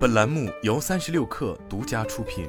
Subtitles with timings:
[0.00, 2.48] 本栏目由三十六氪独家出品。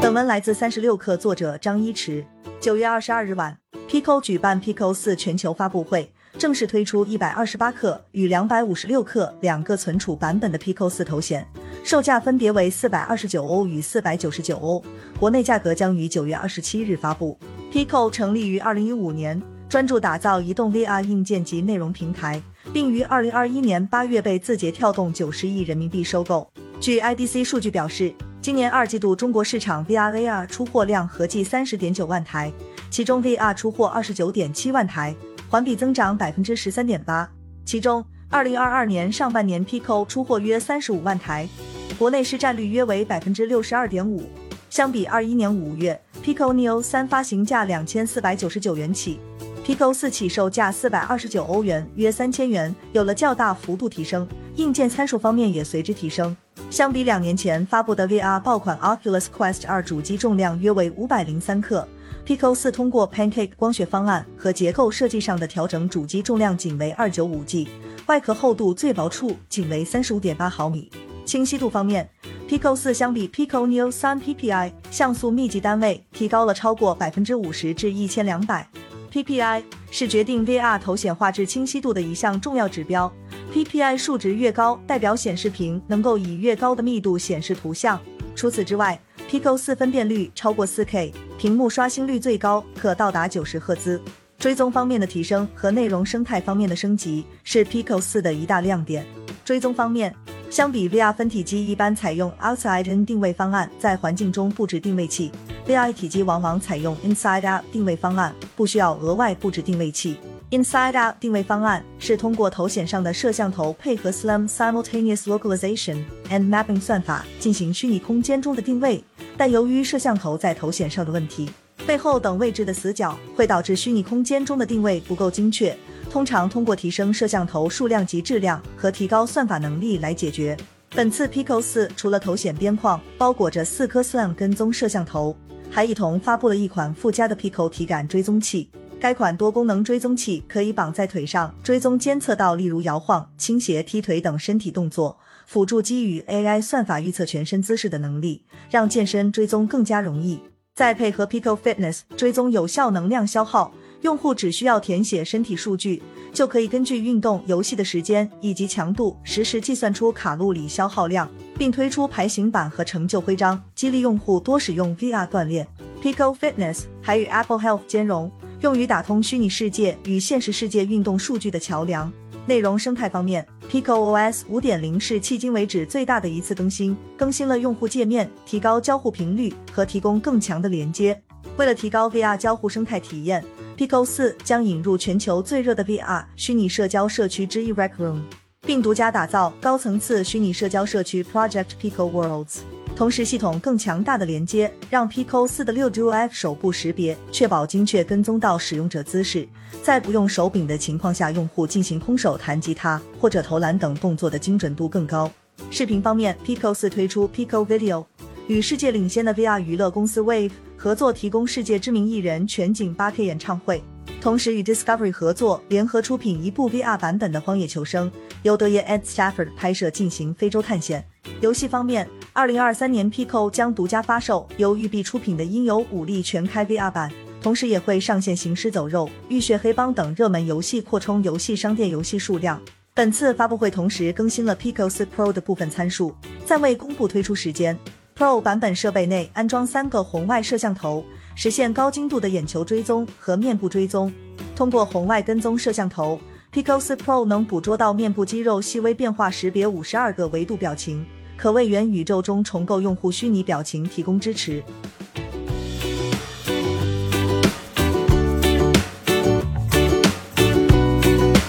[0.00, 2.24] 本文来自三十六氪，作者张一驰。
[2.58, 11.46] 九月二十二日晚，Pico 举办 Pico 四全球发布会，正式推出一百二十八克与两百五十六克两个存储版本的 Pico 四头显，
[11.84, 14.82] 售价分别为四百二十九欧与四百九十九欧，
[15.20, 17.38] 国内价格将于九月二十七日发布。
[17.70, 19.42] Pico 成立于二零一五年。
[19.66, 22.40] 专注打造移动 VR 硬件及内容平台，
[22.74, 26.50] 并于二零二一年八月被字节跳动九十亿人民币收购。
[26.80, 32.52] 据 IDC 数据表示，今年二季度中国市场 VR AR 出货量合计三十点九万台，
[32.90, 35.14] 其中 VR 出货二十九点七万台，
[35.48, 37.30] 环比增长百分之十三点八。
[37.64, 41.48] 其中，二零二二年上半年 Pico 出货约三十五万台，
[41.96, 44.28] 国内市占率约为百分之六十二点五。
[44.68, 49.20] 相比二一年五月，Pico Neo 三发行价两千四百九十九元起。
[49.64, 54.28] Pico 四起售价四百二十九欧元，约三千元，有了较大幅度提升。
[54.56, 56.36] 硬件参数方面也随之提升。
[56.68, 61.88] 相比两年前发布的 VR 爆款 Oculus Quest 二，主机重量约为五百零三克
[62.26, 67.66] ，Pico 四通过 Pancake 光学方案和结构设计上的调整，主机重量仅为二九五 G，
[68.04, 70.90] 外壳厚度最薄处仅为三十五点八毫米。
[71.24, 72.06] 清晰度方面
[72.46, 78.68] ，Pico 四相比 Pico Neo 三 PPI 像素密集单位提高了超过百分之五十至一千两百。
[79.14, 79.62] PPI
[79.92, 83.12] 是决定 VR 头显画质清晰度的一项重要指标。
[83.52, 87.96] PPI 数值越高，代表显示屏能够以越高的密度显示图像。
[88.34, 94.02] 除此之外，Pico 四分辨率超过 4K，屏幕刷新率最高可到达九十赫兹。
[94.36, 99.06] 追踪方面的提升和内容生态方面的升级是 Pico 四的一大亮点。
[99.44, 100.12] 追踪方面，
[100.54, 105.32] 相比 VR 分体机一般采用 Outside In 定位方案，在环境中布置定位器。
[105.66, 110.16] VR 一体机往往采用 Inside Out 定位方案，不需要额外布置定位器。
[110.52, 119.02] Inside Out 定位方案是通过头显上的摄像头配合 SLAM Simultaneous Localization and Mapping 算法进行虚拟空间中的定位，
[119.36, 121.50] 但由于摄像头在头显上的问题，
[121.84, 125.76] 背后等位置的死角会导致虚拟空间中的定位不够精确。
[126.14, 130.56] 通常通过提升摄像头数量及质量和提高算法能力来解决。
[130.90, 135.36] 本次 Pico 四除了头显边框包裹着四颗 SLAM 跟踪摄像头。
[135.68, 138.70] 还一同发布了一款附加的 Pico 体感追踪器。
[139.00, 150.38] 该款多功能追踪器可以绑在腿上，追踪监测到例如摇晃、倾斜、踢腿等身体动作，辅助基于 AI 算法预测全身姿势的能力，让健身追踪更加容易。
[150.76, 153.72] 再配合 Pico Fitness 追踪有效能量消耗，
[154.04, 161.26] 用户只需要填写身体数据，就可以根据运动、游戏的时间以及强度，实时计算出卡路里消耗量。
[161.56, 165.66] 并推出排行榜和成就徽章，激励用户多使用 VR 锻炼。
[166.02, 172.12] Pico Fitness 还与 Apple Health 兼容，用于打通虚拟世界与现实世界运动数据的桥梁。
[172.44, 181.18] 内容生态方面，Pico OS 5.0是迄今为止最大的一次更新，更新了用户界面，提高交互频率和提供更强的连接。
[181.56, 183.44] 为了提高 VR 交互生态体验
[183.76, 188.20] ，Pico 4将引入全球最热的 VR 虚拟社交社区之一 Rec Room。
[188.66, 192.60] 并独家打造高层次虚拟社交社区 Project Pico Worlds，
[192.96, 199.46] 同时系统更强大的连接，让 Pico 四的六 Dual F 手部识别确保精确跟踪到使用者姿势，
[199.82, 205.30] 在不用手柄的情况下，用户进行空手弹吉他或者投篮等动作的精准度更高。
[205.70, 208.06] 视频方面，Pico 四推出 Pico Video，
[208.46, 210.52] 与世界领先的 VR 娱乐公司 Wave
[210.84, 213.82] 合作，提供世界知名艺人全景 8K 演唱会。
[214.20, 218.10] 同时与 Discovery 合作，联合出品一部 VR 版本的《荒野求生》，
[218.42, 221.02] 由德爷 Ed Stafford 拍摄，进行非洲探险。
[221.40, 232.60] 游戏方面，二零二三年 Pico 将独家发售由育碧出品的《音游武力全开》VR 版，同时也会上线《行尸走肉》《浴血黑帮》等热门游戏，扩充游戏商店游戏数量。
[232.92, 236.14] 本次发布会同时更新了 Pico 4 Pro 的部分参数，
[236.44, 237.74] 暂未公布推出时间。
[238.16, 241.04] Pro 版本设备内安装三个红外摄像头。
[241.34, 244.12] 实现高精度的眼球追踪和面部追踪。
[244.54, 246.20] 通过红外跟踪摄像头
[246.52, 251.04] ，Pico 四 Pro 能捕捉到面部肌肉细微变化，识别五十二个维度表情，
[251.36, 254.62] 可为元宇宙中重构用户虚拟表情提供支持。